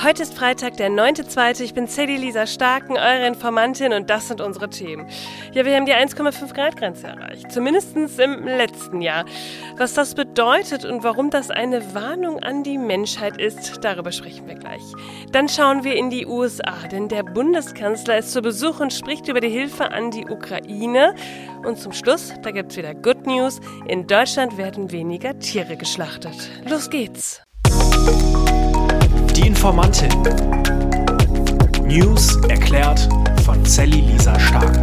[0.00, 1.62] Heute ist Freitag, der 9.2.
[1.62, 5.06] Ich bin Sadie Lisa Starken, eure Informantin und das sind unsere Themen.
[5.52, 9.24] Ja, wir haben die 1,5 Grad Grenze erreicht, zumindest im letzten Jahr.
[9.76, 14.56] Was das bedeutet und warum das eine Warnung an die Menschheit ist, darüber sprechen wir
[14.56, 14.82] gleich.
[15.30, 19.40] Dann schauen wir in die USA, denn der Bundeskanzler ist zu Besuch und spricht über
[19.40, 21.14] die Hilfe an die Ukraine.
[21.64, 26.34] Und zum Schluss, da gibt es wieder Good News, in Deutschland werden weniger Tiere geschlachtet.
[26.68, 27.41] Los geht's!
[29.62, 30.10] Informantin.
[31.86, 33.08] News erklärt
[33.44, 34.74] von Sally Lisa Stark.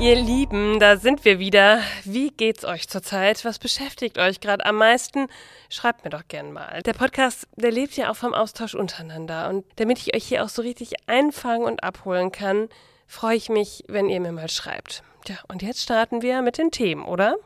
[0.00, 1.82] Ihr Lieben, da sind wir wieder.
[2.04, 3.44] Wie geht's euch zurzeit?
[3.44, 5.26] Was beschäftigt euch gerade am meisten?
[5.68, 6.80] Schreibt mir doch gern mal.
[6.84, 9.50] Der Podcast, der lebt ja auch vom Austausch untereinander.
[9.50, 12.70] Und damit ich euch hier auch so richtig einfangen und abholen kann,
[13.06, 15.02] freue ich mich, wenn ihr mir mal schreibt.
[15.26, 17.36] Tja, und jetzt starten wir mit den Themen, oder?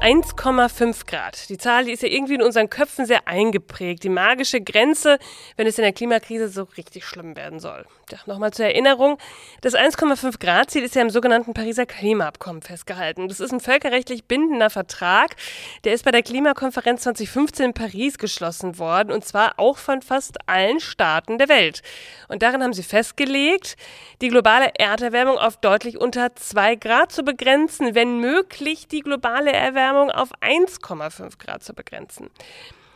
[0.00, 1.48] 1,5 Grad.
[1.48, 4.04] Die Zahl, die ist ja irgendwie in unseren Köpfen sehr eingeprägt.
[4.04, 5.18] Die magische Grenze,
[5.56, 7.84] wenn es in der Klimakrise so richtig schlimm werden soll.
[8.08, 9.18] Ja, nochmal zur Erinnerung.
[9.60, 13.26] Das 1,5 Grad Ziel ist ja im sogenannten Pariser Klimaabkommen festgehalten.
[13.26, 15.34] Das ist ein völkerrechtlich bindender Vertrag.
[15.82, 20.38] Der ist bei der Klimakonferenz 2015 in Paris geschlossen worden und zwar auch von fast
[20.48, 21.82] allen Staaten der Welt.
[22.28, 23.76] Und darin haben sie festgelegt,
[24.20, 29.87] die globale Erderwärmung auf deutlich unter 2 Grad zu begrenzen, wenn möglich die globale Erwärmung
[29.94, 32.30] auf 1,5 Grad zu begrenzen.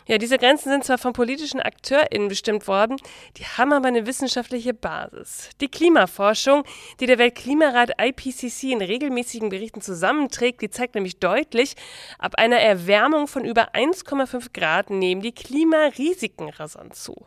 [0.09, 2.97] Ja, diese Grenzen sind zwar von politischen AkteurInnen bestimmt worden,
[3.37, 5.51] die haben aber eine wissenschaftliche Basis.
[5.61, 6.65] Die Klimaforschung,
[6.99, 11.77] die der Weltklimarat IPCC in regelmäßigen Berichten zusammenträgt, die zeigt nämlich deutlich,
[12.19, 17.27] ab einer Erwärmung von über 1,5 Grad nehmen die Klimarisiken rasant zu.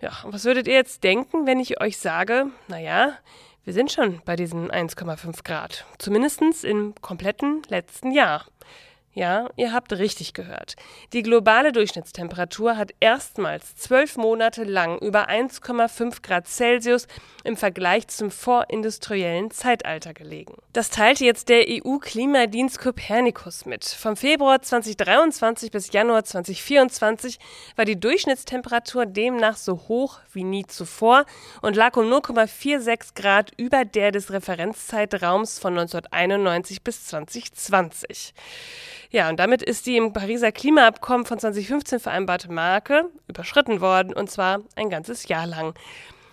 [0.00, 3.16] Ja, und was würdet ihr jetzt denken, wenn ich euch sage, naja,
[3.64, 8.44] wir sind schon bei diesen 1,5 Grad, zumindest im kompletten letzten Jahr.
[9.14, 10.74] Ja, ihr habt richtig gehört.
[11.12, 17.06] Die globale Durchschnittstemperatur hat erstmals zwölf Monate lang über 1,5 Grad Celsius
[17.44, 20.56] im Vergleich zum vorindustriellen Zeitalter gelegen.
[20.72, 23.84] Das teilte jetzt der EU-Klimadienst Copernicus mit.
[23.84, 27.38] Vom Februar 2023 bis Januar 2024
[27.76, 31.24] war die Durchschnittstemperatur demnach so hoch wie nie zuvor
[31.62, 38.34] und lag um 0,46 Grad über der des Referenzzeitraums von 1991 bis 2020.
[39.14, 44.28] Ja, und damit ist die im Pariser Klimaabkommen von 2015 vereinbarte Marke überschritten worden, und
[44.28, 45.72] zwar ein ganzes Jahr lang.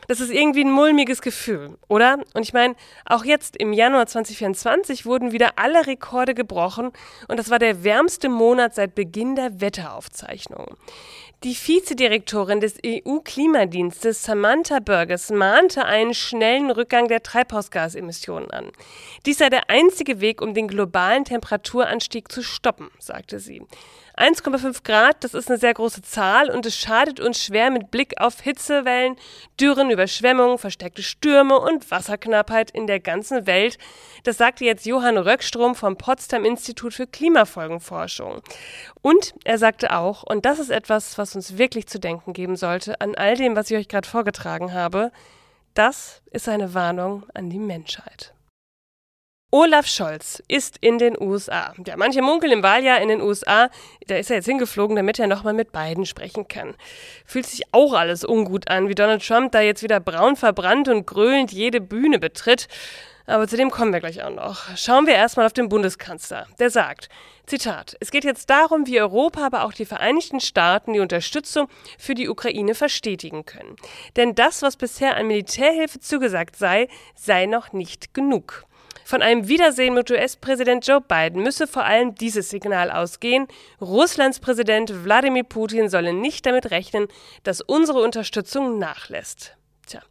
[0.08, 2.20] Das ist irgendwie ein mulmiges Gefühl, oder?
[2.34, 2.76] Und ich meine,
[3.06, 6.92] auch jetzt im Januar 2024 wurden wieder alle Rekorde gebrochen
[7.28, 10.76] und das war der wärmste Monat seit Beginn der Wetteraufzeichnungen.
[11.44, 18.72] Die Vizedirektorin des EU-Klimadienstes Samantha Burgess mahnte einen schnellen Rückgang der Treibhausgasemissionen an.
[19.26, 23.64] Dies sei der einzige Weg, um den globalen Temperaturanstieg zu stoppen, sagte sie.
[24.18, 28.20] 1,5 Grad, das ist eine sehr große Zahl und es schadet uns schwer mit Blick
[28.20, 29.16] auf Hitzewellen,
[29.60, 33.78] Dürren, Überschwemmungen, verstärkte Stürme und Wasserknappheit in der ganzen Welt.
[34.24, 38.42] Das sagte jetzt Johann Röckstrom vom Potsdam Institut für Klimafolgenforschung.
[39.02, 43.00] Und er sagte auch, und das ist etwas, was uns wirklich zu denken geben sollte,
[43.02, 45.12] an all dem, was ich euch gerade vorgetragen habe,
[45.74, 48.34] das ist eine Warnung an die Menschheit.
[49.54, 51.74] Olaf Scholz ist in den USA.
[51.86, 53.70] Ja, manche munkeln im Wahljahr in den USA.
[54.08, 56.74] Da ist er jetzt hingeflogen, damit er nochmal mit beiden sprechen kann.
[57.26, 61.06] Fühlt sich auch alles ungut an, wie Donald Trump da jetzt wieder braun verbrannt und
[61.06, 62.70] gröhlend jede Bühne betritt.
[63.26, 64.78] Aber zu dem kommen wir gleich auch noch.
[64.78, 66.48] Schauen wir erstmal auf den Bundeskanzler.
[66.58, 67.10] Der sagt,
[67.46, 71.68] Zitat, es geht jetzt darum, wie Europa, aber auch die Vereinigten Staaten die Unterstützung
[71.98, 73.76] für die Ukraine verstetigen können.
[74.16, 78.66] Denn das, was bisher an Militärhilfe zugesagt sei, sei noch nicht genug.
[79.12, 83.46] Von einem Wiedersehen mit US-Präsident Joe Biden müsse vor allem dieses Signal ausgehen.
[83.82, 87.10] Russlands Präsident Wladimir Putin solle nicht damit rechnen,
[87.44, 89.58] dass unsere Unterstützung nachlässt.
[89.88, 90.02] Tja,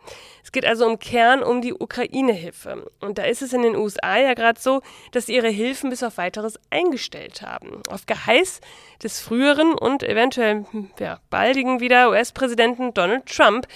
[0.43, 2.91] es geht also im Kern um die Ukraine-Hilfe.
[3.01, 4.83] Und da ist es in den USA ja gerade so,
[5.13, 7.83] dass sie ihre Hilfen bis auf weiteres eingestellt haben.
[7.89, 8.61] Auf Geheiß
[9.03, 10.65] des früheren und eventuell
[10.99, 13.69] ja, baldigen wieder US-Präsidenten Donald Trump.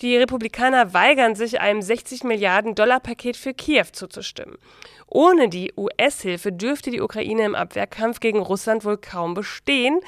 [0.00, 4.58] Die Republikaner weigern sich, einem 60 Milliarden Dollar Paket für Kiew zuzustimmen.
[5.06, 10.00] Ohne die US-Hilfe dürfte die Ukraine im Abwehrkampf gegen Russland wohl kaum bestehen.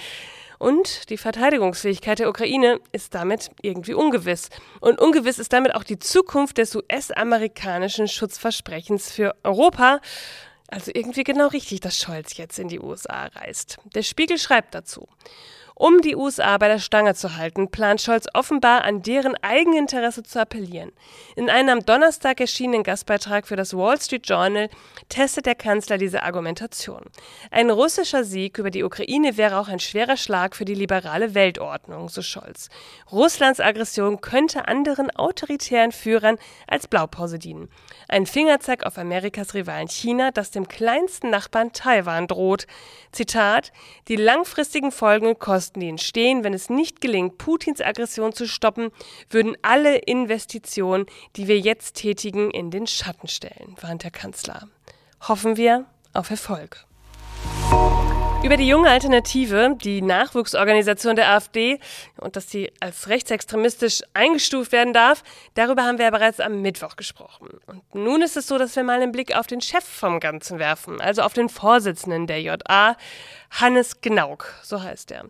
[0.60, 4.50] Und die Verteidigungsfähigkeit der Ukraine ist damit irgendwie ungewiss.
[4.80, 10.02] Und ungewiss ist damit auch die Zukunft des US-amerikanischen Schutzversprechens für Europa.
[10.68, 13.78] Also irgendwie genau richtig, dass Scholz jetzt in die USA reist.
[13.94, 15.08] Der Spiegel schreibt dazu.
[15.80, 20.38] Um die USA bei der Stange zu halten, plant Scholz offenbar an deren Eigeninteresse zu
[20.38, 20.92] appellieren.
[21.36, 24.68] In einem am Donnerstag erschienenen Gastbeitrag für das Wall Street Journal
[25.08, 27.06] testet der Kanzler diese Argumentation.
[27.50, 32.10] Ein russischer Sieg über die Ukraine wäre auch ein schwerer Schlag für die liberale Weltordnung,
[32.10, 32.68] so Scholz.
[33.10, 36.36] Russlands Aggression könnte anderen autoritären Führern
[36.66, 37.70] als Blaupause dienen.
[38.06, 42.66] Ein Fingerzeig auf Amerikas Rivalen China, das dem kleinsten Nachbarn Taiwan droht.
[43.12, 43.72] Zitat:
[44.08, 48.90] Die langfristigen Folgen kosten Kosten, die entstehen, wenn es nicht gelingt, Putins Aggression zu stoppen,
[49.30, 51.06] würden alle Investitionen,
[51.36, 54.68] die wir jetzt tätigen, in den Schatten stellen, warnt der Kanzler.
[55.28, 56.84] Hoffen wir auf Erfolg.
[58.42, 61.78] Über die junge Alternative, die Nachwuchsorganisation der AfD
[62.16, 65.22] und dass sie als rechtsextremistisch eingestuft werden darf,
[65.54, 67.50] darüber haben wir ja bereits am Mittwoch gesprochen.
[67.66, 70.58] Und nun ist es so, dass wir mal einen Blick auf den Chef vom Ganzen
[70.58, 72.96] werfen, also auf den Vorsitzenden der JA,
[73.50, 75.26] Hannes Gnauk, so heißt er.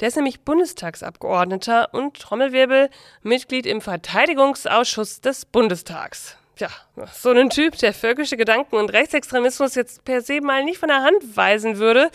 [0.00, 2.88] Der ist nämlich Bundestagsabgeordneter und Trommelwirbel
[3.22, 6.68] Mitglied im Verteidigungsausschuss des Bundestags ja,
[7.12, 11.02] so einen Typ, der völkische Gedanken und Rechtsextremismus jetzt per se mal nicht von der
[11.02, 12.10] Hand weisen würde,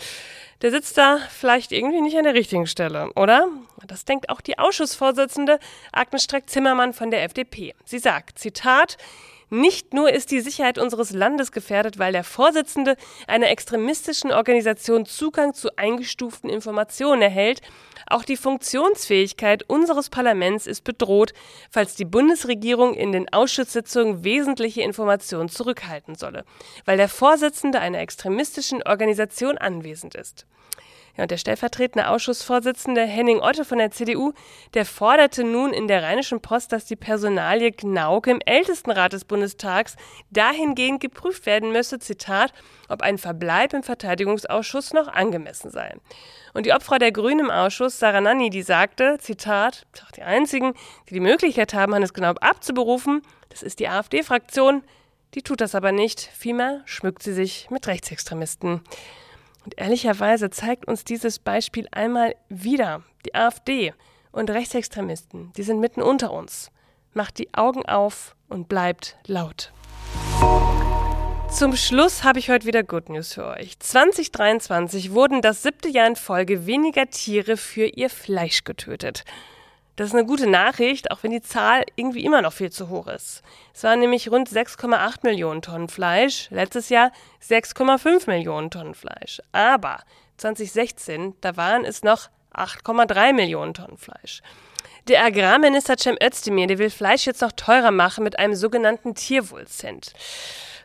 [0.62, 3.48] der sitzt da vielleicht irgendwie nicht an der richtigen Stelle, oder?
[3.86, 5.58] Das denkt auch die Ausschussvorsitzende
[5.92, 7.74] Agnes Streck-Zimmermann von der FDP.
[7.84, 8.98] Sie sagt, Zitat,
[9.52, 12.96] nicht nur ist die Sicherheit unseres Landes gefährdet, weil der Vorsitzende
[13.26, 17.60] einer extremistischen Organisation Zugang zu eingestuften Informationen erhält,
[18.06, 21.32] auch die Funktionsfähigkeit unseres Parlaments ist bedroht,
[21.68, 26.44] falls die Bundesregierung in den Ausschusssitzungen wesentliche Informationen zurückhalten solle,
[26.84, 30.46] weil der Vorsitzende einer extremistischen Organisation anwesend ist.
[31.16, 34.32] Ja, und der stellvertretende Ausschussvorsitzende Henning Otte von der CDU,
[34.74, 39.96] der forderte nun in der Rheinischen Post, dass die Personalie Gnauke im Ältestenrat des Bundestags
[40.30, 42.52] dahingehend geprüft werden müsse, Zitat,
[42.88, 45.94] ob ein Verbleib im Verteidigungsausschuss noch angemessen sei.
[46.54, 49.86] Und die Obfrau der Grünen im Ausschuss, Sarah Nanni, die sagte, Zitat,
[50.16, 50.74] die einzigen,
[51.08, 54.82] die die Möglichkeit haben, Hannes Knaub abzuberufen, das ist die AfD-Fraktion.
[55.34, 56.20] Die tut das aber nicht.
[56.20, 58.82] Vielmehr schmückt sie sich mit Rechtsextremisten.
[59.64, 63.92] Und ehrlicherweise zeigt uns dieses Beispiel einmal wieder, die AfD
[64.32, 66.70] und Rechtsextremisten, die sind mitten unter uns.
[67.12, 69.72] Macht die Augen auf und bleibt laut.
[71.50, 73.78] Zum Schluss habe ich heute wieder Good News für euch.
[73.80, 79.24] 2023 wurden das siebte Jahr in Folge weniger Tiere für ihr Fleisch getötet.
[80.00, 83.06] Das ist eine gute Nachricht, auch wenn die Zahl irgendwie immer noch viel zu hoch
[83.06, 83.42] ist.
[83.74, 87.12] Es waren nämlich rund 6,8 Millionen Tonnen Fleisch, letztes Jahr
[87.46, 89.42] 6,5 Millionen Tonnen Fleisch.
[89.52, 89.98] Aber
[90.38, 94.40] 2016, da waren es noch 8,3 Millionen Tonnen Fleisch.
[95.06, 100.14] Der Agrarminister Cem Özdemir, der will Fleisch jetzt noch teurer machen mit einem sogenannten Tierwohlcent.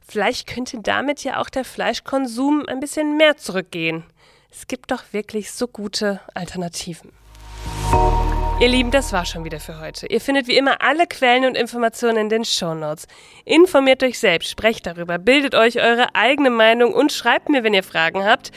[0.05, 4.03] Vielleicht könnte damit ja auch der Fleischkonsum ein bisschen mehr zurückgehen.
[4.51, 7.13] Es gibt doch wirklich so gute Alternativen.
[8.61, 10.07] Ihr Lieben, das war schon wieder für heute.
[10.07, 13.05] Ihr findet wie immer alle Quellen und Informationen in den Shownotes.
[13.43, 17.83] Informiert euch selbst, sprecht darüber, bildet euch eure eigene Meinung und schreibt mir, wenn ihr
[17.83, 18.51] Fragen habt.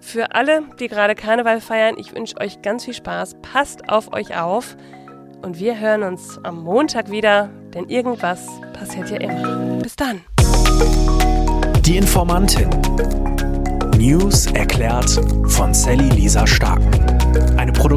[0.00, 3.34] Für alle, die gerade Karneval feiern, ich wünsche euch ganz viel Spaß.
[3.42, 4.76] Passt auf euch auf.
[5.42, 9.80] Und wir hören uns am Montag wieder, denn irgendwas passiert ja immer.
[9.82, 10.20] Bis dann.
[11.80, 12.70] Die Informantin.
[13.96, 15.10] News erklärt
[15.48, 16.80] von Sally Lisa Stark.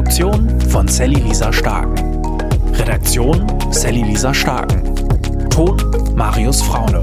[0.06, 2.22] Produktion von Sally Lisa Starken.
[2.74, 4.94] Redaktion Sally Lisa Starken.
[5.50, 5.76] Ton
[6.14, 7.02] Marius Fraune.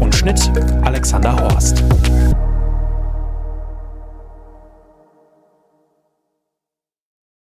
[0.00, 0.50] Und Schnitt
[0.82, 1.84] Alexander Horst.